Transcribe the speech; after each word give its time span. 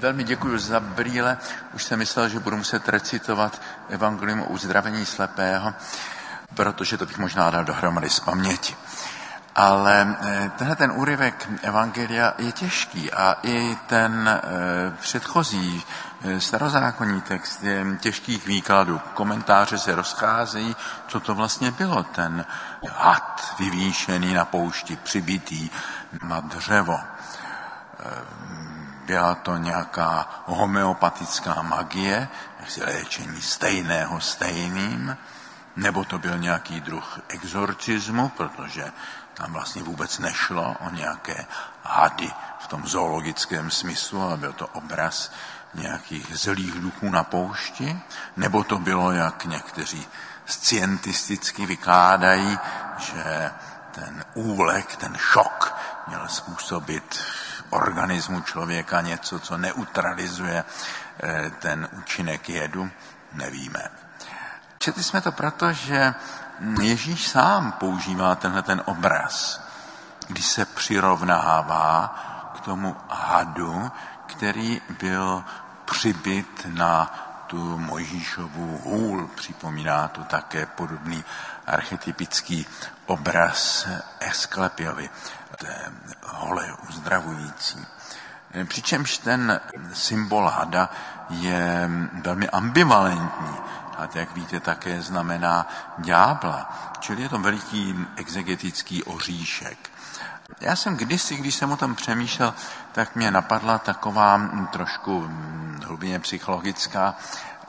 Velmi 0.00 0.24
děkuji 0.24 0.58
za 0.58 0.80
brýle. 0.80 1.38
Už 1.72 1.84
jsem 1.84 1.98
myslel, 1.98 2.28
že 2.28 2.40
budu 2.40 2.56
muset 2.56 2.88
recitovat 2.88 3.62
evangelium 3.88 4.40
o 4.42 4.44
uzdravení 4.44 5.06
slepého, 5.06 5.74
protože 6.54 6.98
to 6.98 7.06
bych 7.06 7.18
možná 7.18 7.50
dal 7.50 7.64
dohromady 7.64 8.10
z 8.10 8.20
paměti. 8.20 8.76
Ale 9.54 10.16
eh, 10.20 10.50
tenhle 10.56 10.76
ten 10.76 10.92
úryvek 10.92 11.48
Evangelia 11.62 12.34
je 12.38 12.52
těžký 12.52 13.12
a 13.12 13.36
i 13.42 13.76
ten 13.86 14.28
eh, 14.28 14.40
předchozí 15.00 15.84
eh, 16.24 16.40
starozákonní 16.40 17.20
text 17.20 17.64
je 17.64 17.86
těžkých 18.00 18.46
výkladů. 18.46 19.00
Komentáře 19.14 19.78
se 19.78 19.94
rozcházejí, 19.94 20.76
co 21.08 21.20
to 21.20 21.34
vlastně 21.34 21.70
bylo, 21.70 22.02
ten 22.02 22.44
had 22.96 23.54
vyvýšený 23.58 24.34
na 24.34 24.44
poušti, 24.44 24.96
přibitý 24.96 25.70
na 26.22 26.40
dřevo. 26.40 26.98
Byla 29.10 29.34
to 29.34 29.56
nějaká 29.56 30.28
homeopatická 30.46 31.62
magie, 31.62 32.28
léčení 32.86 33.42
stejného 33.42 34.20
stejným, 34.20 35.16
nebo 35.76 36.04
to 36.04 36.18
byl 36.18 36.38
nějaký 36.38 36.80
druh 36.80 37.18
exorcismu, 37.28 38.28
protože 38.28 38.92
tam 39.34 39.52
vlastně 39.52 39.82
vůbec 39.82 40.18
nešlo 40.18 40.76
o 40.80 40.90
nějaké 40.90 41.46
hady 41.82 42.30
v 42.58 42.66
tom 42.66 42.86
zoologickém 42.86 43.70
smyslu, 43.70 44.22
ale 44.22 44.36
byl 44.36 44.52
to 44.52 44.66
obraz 44.66 45.32
nějakých 45.74 46.26
zlých 46.38 46.74
duchů 46.74 47.10
na 47.10 47.24
poušti, 47.24 48.00
nebo 48.36 48.64
to 48.64 48.78
bylo, 48.78 49.12
jak 49.12 49.44
někteří 49.44 50.06
scientisticky 50.46 51.66
vykládají, 51.66 52.58
že 52.98 53.50
ten 53.90 54.24
úlek, 54.34 54.96
ten 54.96 55.16
šok 55.16 55.74
měl 56.06 56.28
způsobit 56.28 57.20
organismu 57.70 58.40
člověka 58.40 59.00
něco, 59.00 59.40
co 59.40 59.56
neutralizuje 59.56 60.64
eh, 61.22 61.50
ten 61.58 61.88
účinek 61.92 62.48
jedu, 62.48 62.90
nevíme. 63.32 63.90
Četli 64.78 65.02
jsme 65.02 65.20
to 65.20 65.32
proto, 65.32 65.72
že 65.72 66.14
Ježíš 66.80 67.28
sám 67.28 67.72
používá 67.72 68.34
tenhle 68.34 68.62
ten 68.62 68.82
obraz, 68.84 69.60
když 70.28 70.46
se 70.46 70.64
přirovnává 70.64 72.14
k 72.56 72.60
tomu 72.60 72.96
hadu, 73.08 73.90
který 74.26 74.80
byl 75.00 75.44
přibyt 75.84 76.66
na 76.66 77.12
tu 77.50 77.78
Mojžíšovu 77.78 78.80
hůl. 78.84 79.30
Připomíná 79.34 80.08
to 80.08 80.24
také 80.24 80.66
podobný 80.66 81.24
archetypický 81.66 82.66
obraz 83.06 83.86
Esklepiovi, 84.20 85.10
té 85.56 85.92
hole 86.26 86.76
uzdravující. 86.88 87.86
Přičemž 88.64 89.18
ten 89.18 89.60
symbol 89.92 90.48
hada 90.48 90.90
je 91.30 91.90
velmi 92.22 92.48
ambivalentní 92.48 93.56
a 93.98 94.08
jak 94.14 94.34
víte, 94.34 94.60
také 94.60 95.02
znamená 95.02 95.66
ďábla. 95.98 96.72
Čili 97.00 97.22
je 97.22 97.28
to 97.28 97.38
veliký 97.38 98.06
exegetický 98.16 99.04
oříšek. 99.04 99.90
Já 100.60 100.76
jsem 100.76 100.96
kdysi, 100.96 101.36
když 101.36 101.54
jsem 101.54 101.72
o 101.72 101.76
tom 101.76 101.94
přemýšlel, 101.94 102.54
tak 102.92 103.16
mě 103.16 103.30
napadla 103.30 103.78
taková 103.78 104.50
trošku 104.72 105.30
hlubně 105.84 106.20
psychologická 106.20 107.14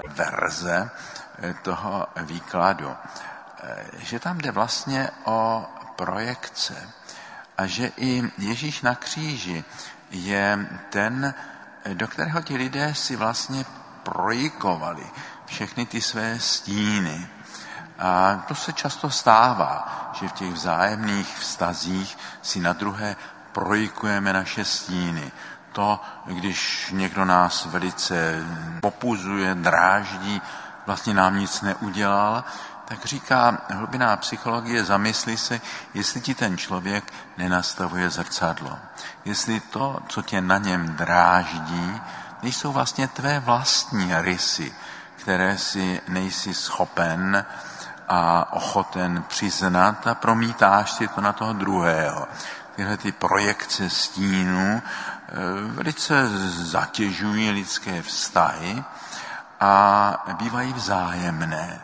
verze 0.08 0.90
eh, 1.42 1.54
toho 1.62 2.08
výkladu, 2.22 2.96
eh, 3.64 3.86
že 3.98 4.20
tam 4.20 4.38
jde 4.38 4.52
vlastně 4.52 5.10
o 5.24 5.66
projekce 5.96 6.90
a 7.58 7.66
že 7.66 7.92
i 7.98 8.32
Ježíš 8.38 8.82
na 8.82 8.96
kříži 8.96 9.64
je 10.12 10.68
ten, 10.90 11.34
do 11.94 12.08
kterého 12.08 12.42
ti 12.42 12.58
lidé 12.58 12.96
si 12.96 13.16
vlastně 13.16 13.66
projikovali 14.04 15.04
všechny 15.46 15.86
ty 15.86 16.02
své 16.02 16.40
stíny. 16.40 17.28
A 18.02 18.44
to 18.48 18.56
se 18.56 18.74
často 18.74 19.10
stává, 19.10 20.10
že 20.14 20.28
v 20.28 20.32
těch 20.32 20.54
vzájemných 20.54 21.38
vztazích 21.38 22.18
si 22.42 22.60
na 22.60 22.74
druhé 22.74 23.16
projikujeme 23.52 24.34
naše 24.34 24.66
stíny. 24.66 25.32
To, 25.72 26.00
když 26.26 26.90
někdo 26.92 27.26
nás 27.26 27.66
velice 27.66 28.46
popuzuje, 28.82 29.56
dráždí, 29.56 30.42
vlastně 30.86 31.14
nám 31.14 31.40
nic 31.40 31.62
neudělal, 31.62 32.44
tak 32.86 33.06
říká 33.06 33.58
hlubiná 33.70 34.18
psychologie, 34.18 34.86
zamysli 34.86 35.38
se, 35.38 35.62
jestli 35.94 36.22
ti 36.22 36.36
ten 36.36 36.58
člověk 36.58 37.14
nenastavuje 37.38 38.10
zrcadlo. 38.10 38.80
Jestli 39.26 39.60
to, 39.60 40.00
co 40.08 40.22
tě 40.22 40.42
na 40.42 40.58
něm 40.58 40.88
dráždí, 40.88 42.02
nejsou 42.44 42.72
vlastně 42.72 43.08
tvé 43.08 43.40
vlastní 43.40 44.16
rysy, 44.16 44.74
které 45.16 45.58
si 45.58 46.02
nejsi 46.08 46.54
schopen 46.54 47.46
a 48.14 48.54
ochoten 48.54 49.24
přiznat 49.28 50.08
a 50.08 50.16
promítáš 50.16 50.92
si 50.92 51.08
to 51.08 51.22
na 51.22 51.34
toho 51.34 51.54
druhého. 51.54 52.28
Tyhle 52.76 52.98
ty 52.98 53.12
projekce 53.12 53.90
stínů 53.90 54.82
eh, 54.82 55.34
velice 55.66 56.28
zatěžují 56.50 57.52
lidské 57.52 58.02
vztahy 58.02 58.84
a 59.60 60.26
bývají 60.38 60.74
vzájemné. 60.74 61.80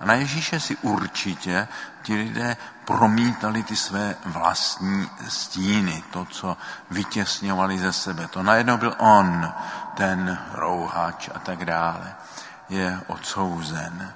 A 0.00 0.04
na 0.04 0.14
Ježíše 0.14 0.60
si 0.60 0.76
určitě 0.76 1.68
ti 2.02 2.14
lidé 2.14 2.56
promítali 2.84 3.62
ty 3.62 3.76
své 3.76 4.14
vlastní 4.24 5.10
stíny, 5.28 6.04
to, 6.10 6.24
co 6.24 6.56
vytěsňovali 6.90 7.78
ze 7.78 7.92
sebe. 7.92 8.28
To 8.28 8.42
najednou 8.42 8.76
byl 8.76 8.94
on, 8.98 9.52
ten 9.94 10.38
rouhač 10.52 11.28
a 11.34 11.38
tak 11.38 11.64
dále 11.64 12.14
je 12.68 13.00
odsouzen. 13.06 14.12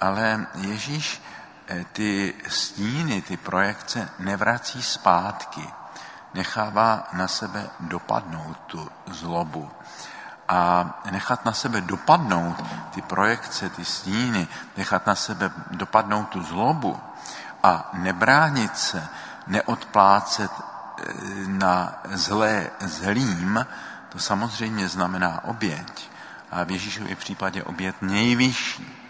Ale 0.00 0.46
Ježíš 0.54 1.22
eh, 1.68 1.84
ty 1.92 2.34
stíny, 2.48 3.22
ty 3.22 3.36
projekce 3.36 4.08
nevrací 4.18 4.82
zpátky. 4.82 5.68
Nechává 6.34 7.08
na 7.12 7.28
sebe 7.28 7.70
dopadnout 7.80 8.58
tu 8.66 8.90
zlobu. 9.06 9.70
A 10.48 10.90
nechat 11.10 11.44
na 11.44 11.52
sebe 11.52 11.80
dopadnout 11.80 12.64
ty 12.90 13.02
projekce, 13.02 13.68
ty 13.68 13.84
stíny, 13.84 14.48
nechat 14.76 15.06
na 15.06 15.14
sebe 15.14 15.50
dopadnout 15.70 16.28
tu 16.28 16.42
zlobu 16.42 17.00
a 17.62 17.90
nebránit 17.92 18.78
se, 18.78 19.08
neodplácet 19.46 20.50
eh, 20.50 21.12
na 21.46 21.98
zlé 22.04 22.70
zlým, 22.80 23.66
to 24.08 24.18
samozřejmě 24.18 24.88
znamená 24.88 25.44
oběť 25.44 26.10
a 26.50 26.64
v 26.64 26.70
Ježíšově 26.70 27.16
případě 27.16 27.62
obět 27.62 28.02
nejvyšší. 28.02 29.05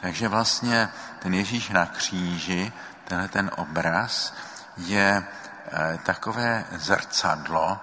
Takže 0.00 0.28
vlastně 0.28 0.88
ten 1.18 1.34
Ježíš 1.34 1.68
na 1.68 1.86
kříži, 1.86 2.72
tenhle 3.04 3.28
ten 3.28 3.50
obraz, 3.56 4.34
je 4.76 5.24
eh, 5.72 5.98
takové 6.02 6.64
zrcadlo, 6.72 7.80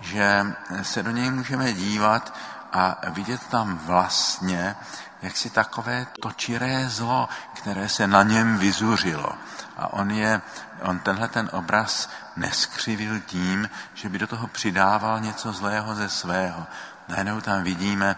že 0.00 0.46
se 0.82 1.02
do 1.02 1.10
něj 1.10 1.30
můžeme 1.30 1.72
dívat 1.72 2.34
a 2.72 2.96
vidět 3.10 3.46
tam 3.46 3.78
vlastně 3.78 4.76
jak 5.24 5.36
si 5.36 5.50
takové 5.50 6.06
točiré 6.20 6.88
zlo, 6.88 7.28
které 7.54 7.88
se 7.88 8.06
na 8.06 8.22
něm 8.22 8.58
vyzuřilo. 8.58 9.32
A 9.76 9.92
on, 9.92 10.10
je, 10.10 10.40
on 10.82 10.98
tenhle 10.98 11.28
ten 11.28 11.50
obraz 11.52 12.10
neskřivil 12.36 13.20
tím, 13.20 13.70
že 13.94 14.08
by 14.08 14.18
do 14.18 14.26
toho 14.26 14.46
přidával 14.46 15.20
něco 15.20 15.52
zlého 15.52 15.94
ze 15.94 16.08
svého. 16.08 16.66
Najednou 17.08 17.40
tam 17.40 17.62
vidíme 17.62 18.16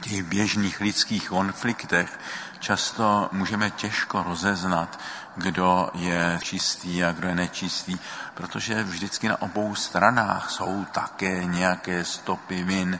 v 0.00 0.02
těch 0.02 0.22
běžných 0.22 0.80
lidských 0.80 1.28
konfliktech 1.28 2.18
často 2.58 3.28
můžeme 3.32 3.70
těžko 3.70 4.22
rozeznat, 4.22 5.00
kdo 5.36 5.90
je 5.94 6.38
čistý 6.42 7.04
a 7.04 7.12
kdo 7.12 7.28
je 7.28 7.34
nečistý, 7.34 7.98
protože 8.34 8.82
vždycky 8.82 9.28
na 9.28 9.42
obou 9.42 9.74
stranách 9.74 10.50
jsou 10.50 10.84
také 10.92 11.44
nějaké 11.44 12.04
stopy 12.04 12.64
vin. 12.64 12.98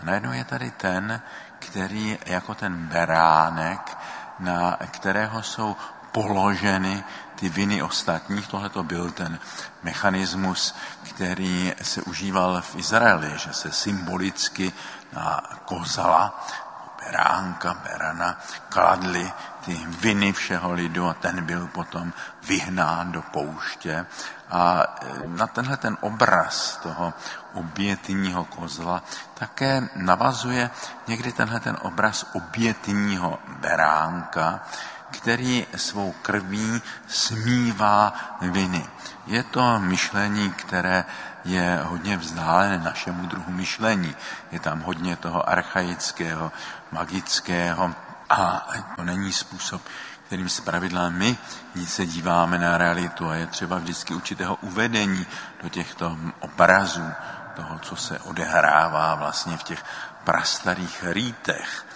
A 0.00 0.04
najednou 0.04 0.32
je 0.32 0.44
tady 0.44 0.70
ten, 0.70 1.20
který 1.58 2.18
jako 2.26 2.54
ten 2.54 2.76
beránek, 2.76 3.96
na 4.38 4.76
kterého 4.90 5.42
jsou 5.42 5.76
položeny 6.14 7.04
ty 7.34 7.48
viny 7.48 7.82
ostatních. 7.82 8.46
Tohle 8.48 8.68
to 8.70 8.82
byl 8.82 9.10
ten 9.10 9.38
mechanismus, 9.82 10.74
který 11.02 11.72
se 11.82 12.02
užíval 12.02 12.62
v 12.62 12.76
Izraeli, 12.76 13.32
že 13.36 13.52
se 13.52 13.72
symbolicky 13.72 14.72
na 15.12 15.42
kozala, 15.64 16.46
beránka, 17.04 17.74
berana, 17.74 18.38
kladli 18.68 19.32
ty 19.64 19.74
viny 19.86 20.32
všeho 20.32 20.72
lidu 20.72 21.08
a 21.08 21.14
ten 21.14 21.44
byl 21.44 21.66
potom 21.66 22.12
vyhnán 22.46 23.12
do 23.12 23.22
pouště. 23.22 24.06
A 24.50 24.84
e, 25.02 25.28
na 25.28 25.46
tenhle 25.46 25.76
ten 25.76 25.96
obraz 26.00 26.76
toho 26.82 27.12
obětního 27.54 28.44
kozla 28.44 29.02
také 29.34 29.88
navazuje 29.96 30.70
někdy 31.06 31.32
tenhle 31.32 31.60
ten 31.60 31.76
obraz 31.82 32.26
obětního 32.32 33.38
beránka, 33.60 34.60
který 35.16 35.66
svou 35.76 36.12
krví 36.12 36.82
smívá 37.08 38.12
viny. 38.40 38.86
Je 39.26 39.42
to 39.42 39.78
myšlení, 39.78 40.50
které 40.52 41.04
je 41.44 41.80
hodně 41.82 42.16
vzdálené 42.16 42.78
našemu 42.78 43.26
druhu 43.26 43.52
myšlení. 43.52 44.16
Je 44.52 44.60
tam 44.60 44.80
hodně 44.80 45.16
toho 45.16 45.48
archaického, 45.48 46.52
magického 46.92 47.94
a 48.30 48.68
to 48.96 49.04
není 49.04 49.32
způsob, 49.32 49.82
kterým 50.26 50.48
pravidla 50.64 51.08
my 51.08 51.38
se 51.86 52.06
díváme 52.06 52.58
na 52.58 52.78
realitu 52.78 53.28
a 53.28 53.34
je 53.34 53.46
třeba 53.46 53.78
vždycky 53.78 54.14
určitého 54.14 54.56
uvedení 54.56 55.26
do 55.62 55.68
těchto 55.68 56.16
obrazů, 56.40 57.12
toho, 57.56 57.78
co 57.78 57.96
se 57.96 58.18
odehrává 58.18 59.14
vlastně 59.14 59.56
v 59.56 59.62
těch 59.62 59.84
prastarých 60.24 61.04
rýtech. 61.06 61.86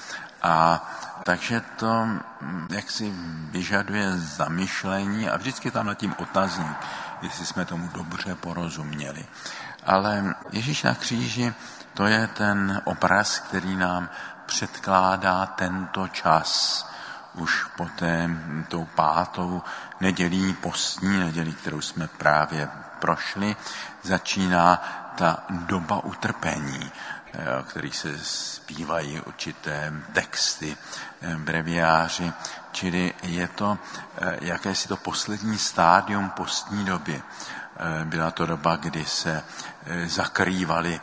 A 0.42 0.86
takže 1.28 1.60
to 1.76 2.04
mm, 2.40 2.66
jak 2.70 2.90
si 2.90 3.12
vyžaduje 3.52 4.16
zamyšlení 4.16 5.28
a 5.28 5.36
vždycky 5.36 5.70
tam 5.70 5.86
nad 5.86 5.94
tím 5.94 6.14
otazník, 6.18 6.76
jestli 7.22 7.46
jsme 7.46 7.64
tomu 7.64 7.88
dobře 7.94 8.34
porozuměli. 8.34 9.26
Ale 9.86 10.34
Ježíš 10.52 10.82
na 10.82 10.94
kříži, 10.94 11.54
to 11.94 12.06
je 12.06 12.26
ten 12.26 12.80
obraz, 12.84 13.38
který 13.38 13.76
nám 13.76 14.08
předkládá 14.46 15.46
tento 15.46 16.08
čas. 16.08 16.48
Už 17.34 17.64
poté 17.76 18.30
tou 18.68 18.84
pátou 18.84 19.62
nedělí 20.00 20.52
postní 20.52 21.18
nedělí, 21.18 21.52
kterou 21.52 21.80
jsme 21.80 22.08
právě 22.08 22.68
prošli, 22.98 23.56
začíná 24.02 24.82
ta 25.18 25.42
doba 25.50 26.04
utrpení, 26.04 26.92
o 27.60 27.62
kterých 27.62 27.96
se 27.96 28.18
zpívají 28.18 29.20
určité 29.20 29.92
texty, 30.12 30.76
eh, 31.22 31.36
breviáři, 31.36 32.32
čili 32.72 33.14
je 33.22 33.48
to 33.48 33.78
eh, 34.18 34.38
jakési 34.40 34.88
to 34.88 34.96
poslední 34.96 35.58
stádium 35.58 36.30
postní 36.30 36.84
doby. 36.84 37.22
Eh, 37.22 38.04
byla 38.04 38.30
to 38.30 38.46
doba, 38.46 38.76
kdy 38.76 39.04
se 39.04 39.42
zakrývaly 40.06 41.00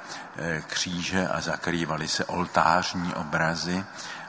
kříže 0.67 1.27
a 1.27 1.41
zakrývaly 1.41 2.07
se 2.07 2.25
oltářní 2.25 3.13
obrazy, 3.13 3.85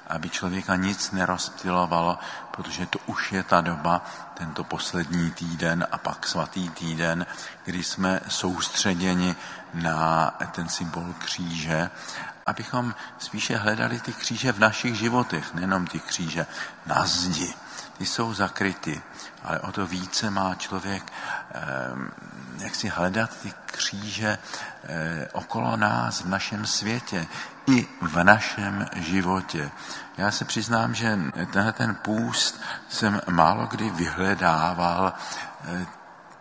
aby 0.06 0.30
člověka 0.30 0.76
nic 0.76 1.10
nerozptilovalo, 1.12 2.18
protože 2.50 2.86
to 2.86 2.98
už 3.06 3.32
je 3.32 3.42
ta 3.42 3.60
doba, 3.60 4.04
tento 4.34 4.64
poslední 4.64 5.30
týden 5.30 5.86
a 5.92 5.98
pak 5.98 6.26
svatý 6.26 6.68
týden, 6.68 7.26
kdy 7.64 7.82
jsme 7.82 8.20
soustředěni 8.28 9.36
na 9.74 10.30
ten 10.52 10.68
symbol 10.68 11.14
kříže, 11.18 11.90
abychom 12.46 12.94
spíše 13.18 13.56
hledali 13.56 14.00
ty 14.00 14.12
kříže 14.12 14.52
v 14.52 14.58
našich 14.58 14.94
životech, 14.94 15.54
nejenom 15.54 15.86
ty 15.86 15.98
kříže 16.00 16.46
na 16.86 17.06
zdi. 17.06 17.54
Ty 17.98 18.06
jsou 18.06 18.34
zakryty, 18.34 19.02
ale 19.44 19.60
o 19.60 19.72
to 19.72 19.86
více 19.86 20.30
má 20.30 20.54
člověk 20.54 21.12
eh, 21.54 21.62
jak 22.58 22.74
si 22.74 22.88
hledat 22.88 23.30
ty 23.42 23.52
kříže 23.66 24.38
eh, 24.84 25.28
okolo 25.32 25.76
nás, 25.76 26.20
v 26.20 26.28
našem 26.28 26.66
světě, 26.66 27.26
i 27.66 27.86
v 28.00 28.24
našem 28.24 28.86
životě. 28.96 29.70
Já 30.16 30.30
se 30.30 30.44
přiznám, 30.44 30.94
že 30.94 31.18
tenhle 31.52 31.72
ten 31.72 31.94
půst 31.94 32.60
jsem 32.88 33.20
málo 33.30 33.66
kdy 33.66 33.90
vyhledával 33.90 35.12
eh, 35.64 35.86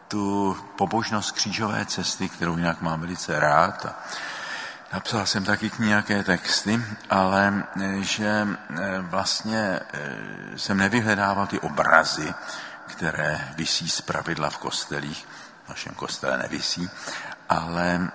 tu 0.07 0.57
pobožnost 0.75 1.31
křížové 1.31 1.85
cesty, 1.85 2.29
kterou 2.29 2.57
jinak 2.57 2.81
mám 2.81 2.99
velice 3.01 3.39
rád. 3.39 3.95
Napsal 4.93 5.25
jsem 5.25 5.43
taky 5.43 5.69
k 5.69 5.79
nějaké 5.79 6.23
texty, 6.23 6.81
ale 7.09 7.63
eh, 7.81 8.03
že 8.03 8.47
eh, 8.47 8.99
vlastně 8.99 9.79
eh, 9.93 10.15
jsem 10.55 10.77
nevyhledával 10.77 11.47
ty 11.47 11.59
obrazy, 11.59 12.33
které 12.87 13.53
visí 13.55 13.89
z 13.89 14.01
pravidla 14.01 14.49
v 14.49 14.57
kostelích, 14.57 15.27
v 15.65 15.69
našem 15.69 15.93
kostele 15.93 16.37
nevisí, 16.37 16.89
ale 17.49 18.11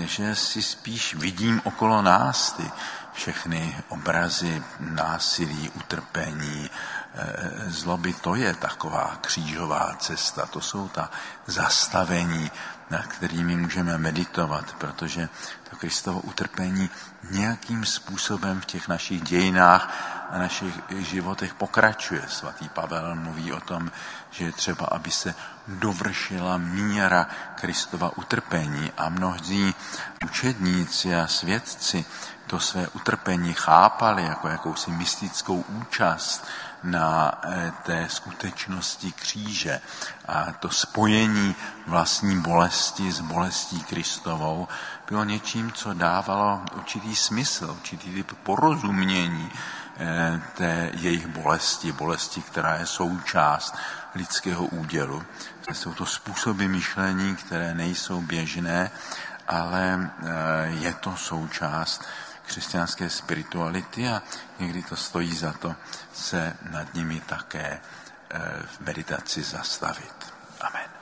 že 0.00 0.34
si 0.34 0.62
spíš 0.62 1.14
vidím 1.14 1.60
okolo 1.64 2.02
nás 2.02 2.52
ty 2.52 2.70
všechny 3.12 3.76
obrazy 3.88 4.62
násilí, 4.80 5.70
utrpení, 5.70 6.70
zloby, 7.66 8.12
to 8.12 8.34
je 8.34 8.54
taková 8.54 9.16
křížová 9.20 9.96
cesta, 9.98 10.46
to 10.46 10.60
jsou 10.60 10.88
ta 10.88 11.10
zastavení, 11.46 12.50
nad 12.90 13.06
kterými 13.06 13.56
můžeme 13.56 13.98
meditovat, 13.98 14.74
protože 14.78 15.28
to 15.70 15.76
Kristovo 15.76 16.20
utrpení 16.20 16.90
nějakým 17.30 17.84
způsobem 17.84 18.60
v 18.60 18.64
těch 18.64 18.88
našich 18.88 19.22
dějinách 19.22 19.94
a 20.30 20.38
našich 20.38 20.74
životech 20.98 21.54
pokračuje. 21.54 22.22
Svatý 22.28 22.68
Pavel 22.68 23.14
mluví 23.14 23.52
o 23.52 23.60
tom, 23.60 23.90
že 24.30 24.44
je 24.44 24.52
třeba, 24.52 24.86
aby 24.86 25.10
se 25.10 25.34
dovršila 25.68 26.56
míra 26.56 27.26
Kristova 27.54 28.18
utrpení 28.18 28.92
a 28.96 29.08
mnozí 29.08 29.74
učedníci 30.24 31.14
a 31.16 31.26
svědci 31.26 32.04
to 32.50 32.60
své 32.60 32.88
utrpení 32.88 33.52
chápali 33.52 34.24
jako 34.24 34.48
jakousi 34.48 34.90
mystickou 34.90 35.64
účast 35.68 36.46
na 36.82 37.32
eh, 37.44 37.72
té 37.82 38.08
skutečnosti 38.08 39.12
kříže 39.12 39.80
a 40.28 40.52
to 40.52 40.70
spojení 40.70 41.54
vlastní 41.86 42.40
bolesti 42.40 42.79
s 42.80 43.20
bolestí 43.20 43.82
Kristovou 43.82 44.68
bylo 45.08 45.24
něčím, 45.24 45.72
co 45.72 45.94
dávalo 45.94 46.62
určitý 46.76 47.16
smysl, 47.16 47.70
určitý 47.70 48.14
typ 48.14 48.32
porozumění 48.42 49.52
eh, 49.96 50.42
té 50.54 50.90
jejich 50.94 51.26
bolesti, 51.26 51.92
bolesti, 51.92 52.42
která 52.42 52.74
je 52.74 52.86
součást 52.86 53.74
lidského 54.14 54.64
údělu. 54.64 55.22
Jsou 55.72 55.94
to 55.94 56.06
způsoby 56.06 56.66
myšlení, 56.66 57.36
které 57.36 57.74
nejsou 57.74 58.20
běžné, 58.20 58.90
ale 59.48 60.10
eh, 60.22 60.66
je 60.66 60.94
to 60.94 61.16
součást 61.16 62.04
křesťanské 62.46 63.10
spirituality 63.10 64.08
a 64.08 64.22
někdy 64.58 64.82
to 64.82 64.96
stojí 64.96 65.36
za 65.36 65.52
to 65.52 65.74
se 66.12 66.56
nad 66.70 66.94
nimi 66.94 67.20
také 67.20 67.80
eh, 68.30 68.38
v 68.66 68.80
meditaci 68.80 69.42
zastavit. 69.42 70.34
Amen. 70.60 70.99